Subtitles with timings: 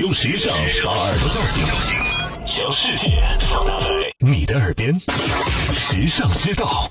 [0.00, 1.64] 用时尚把耳朵叫醒，
[2.46, 3.86] 将世界放大在
[4.20, 4.94] 你的耳边。
[5.74, 6.88] 时尚之道，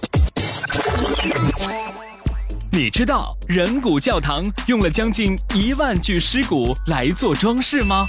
[2.69, 8.05] 你知道人骨教堂用了将近一万具尸骨来做装饰吗？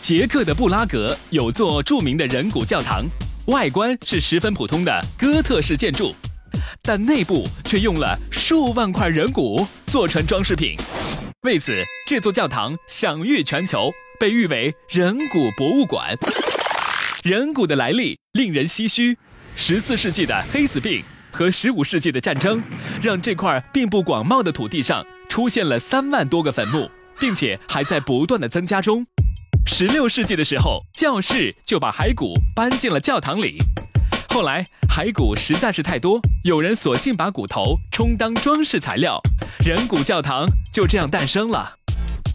[0.00, 3.04] 捷克的布拉格有座著名的人骨教堂，
[3.48, 6.14] 外观是十分普通的哥特式建筑，
[6.80, 10.78] 但内部却用了数万块人骨做成装饰品。
[11.42, 16.12] 为此，这座教堂享誉全球，被誉为人骨博物馆。
[17.22, 19.16] 人骨的来历令人唏嘘，
[19.54, 22.60] 十四世纪的黑死病和十五世纪的战争，
[23.00, 29.06] 让这块并不广袤的土地上出现了三万多个坟墓，并且还在不断的增加中。
[29.64, 33.58] 十六世纪的时候，教士就把骸骨搬进了教堂里。
[34.38, 39.20] 后来骸骨实在是太多，有人索性把骨头充当装饰材料，
[39.66, 41.74] 人骨教堂就这样诞生了。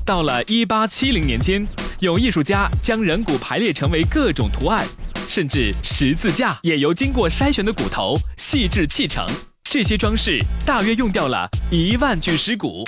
[0.05, 1.65] 到了一八七零年间，
[1.99, 4.85] 有艺术家将人骨排列成为各种图案，
[5.29, 9.25] 甚至十字架也由经过筛选的骨头细致砌成。
[9.63, 12.83] 这些装饰大约用掉了一万具尸骨。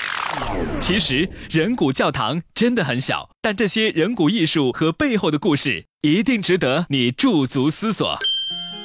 [0.77, 8.19] 其实人骨教堂真的很小，但这些人骨艺术和背后的故事一定值得你驻足思索。